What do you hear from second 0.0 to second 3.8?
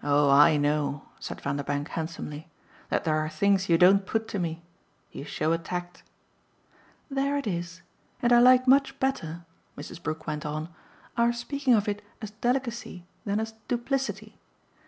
"Oh I know," said Vanderbank handsomely, "that there are things you